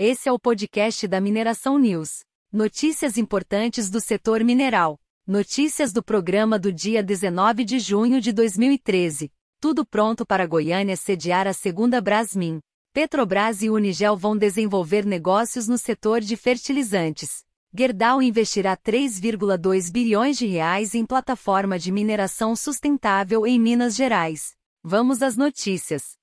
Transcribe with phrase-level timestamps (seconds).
[0.00, 2.20] Esse é o podcast da Mineração News.
[2.52, 4.96] Notícias importantes do setor mineral.
[5.26, 9.28] Notícias do programa do dia 19 de junho de 2013.
[9.60, 12.60] Tudo pronto para Goiânia sediar a segunda Brasmin.
[12.92, 17.42] Petrobras e Unigel vão desenvolver negócios no setor de fertilizantes.
[17.76, 24.52] Gerdau investirá 3,2 bilhões de reais em plataforma de mineração sustentável em Minas Gerais.
[24.80, 26.16] Vamos às notícias.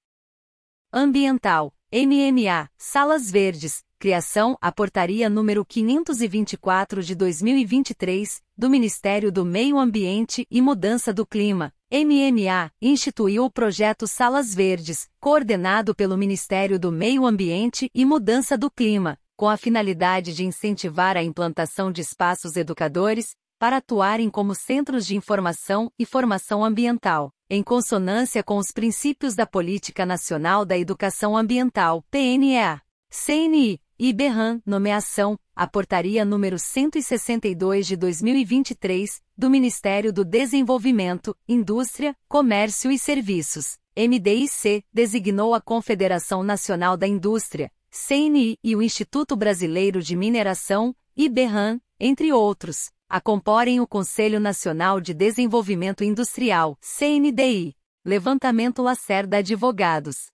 [0.94, 1.74] Ambiental.
[1.98, 10.46] MMA, Salas Verdes, criação, a portaria número 524 de 2023, do Ministério do Meio Ambiente
[10.52, 11.72] e Mudança do Clima.
[11.90, 18.70] MMA instituiu o projeto Salas Verdes, coordenado pelo Ministério do Meio Ambiente e Mudança do
[18.70, 25.08] Clima, com a finalidade de incentivar a implantação de espaços educadores, para atuarem como centros
[25.08, 31.36] de informação e formação ambiental, em consonância com os princípios da Política Nacional da Educação
[31.36, 32.80] Ambiental, PNEA.
[33.10, 42.92] CNI, IBRAM, nomeação, a Portaria número 162 de 2023, do Ministério do Desenvolvimento, Indústria, Comércio
[42.92, 50.16] e Serviços, MDIC, designou a Confederação Nacional da Indústria, CNI e o Instituto Brasileiro de
[50.16, 57.76] Mineração, IBRAM, entre outros, a comporem o Conselho Nacional de Desenvolvimento Industrial, CNDI.
[58.04, 60.28] Levantamento Lacerda Advogados.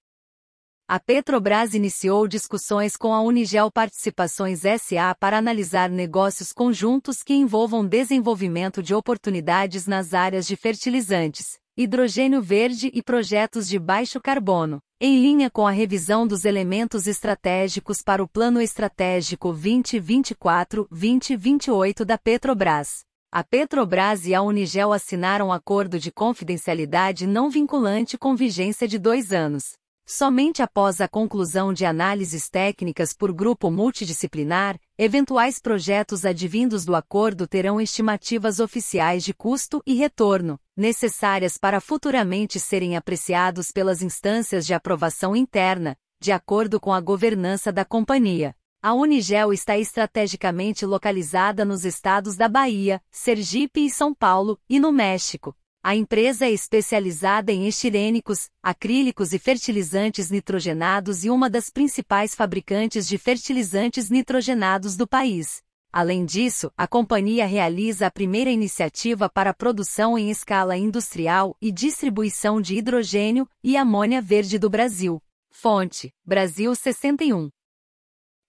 [0.91, 7.84] A Petrobras iniciou discussões com a Unigel Participações SA para analisar negócios conjuntos que envolvam
[7.84, 15.21] desenvolvimento de oportunidades nas áreas de fertilizantes, hidrogênio verde e projetos de baixo carbono, em
[15.21, 23.00] linha com a revisão dos elementos estratégicos para o Plano Estratégico 2024-2028 da Petrobras.
[23.31, 29.34] A Petrobras e a Unigel assinaram acordo de confidencialidade não vinculante com vigência de dois
[29.34, 29.76] anos.
[30.10, 37.46] Somente após a conclusão de análises técnicas por grupo multidisciplinar, eventuais projetos advindos do acordo
[37.46, 44.72] terão estimativas oficiais de custo e retorno, necessárias para futuramente serem apreciados pelas instâncias de
[44.72, 48.56] aprovação interna, de acordo com a governança da companhia.
[48.80, 54.90] A Unigel está estrategicamente localizada nos estados da Bahia, Sergipe e São Paulo, e no
[54.90, 55.54] México,
[55.88, 63.09] a empresa é especializada em estirênicos, acrílicos e fertilizantes nitrogenados e uma das principais fabricantes
[63.09, 65.62] de fertilizantes nitrogenados do país.
[65.91, 71.73] Além disso, a companhia realiza a primeira iniciativa para a produção em escala industrial e
[71.73, 75.23] distribuição de hidrogênio e amônia verde do Brasil.
[75.49, 77.49] Fonte: Brasil 61.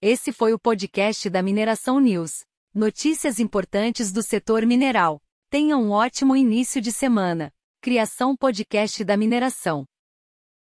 [0.00, 2.44] Esse foi o podcast da Mineração News.
[2.72, 5.20] Notícias importantes do setor mineral.
[5.50, 7.52] Tenha um ótimo início de semana.
[7.80, 9.84] Criação Podcast da Mineração.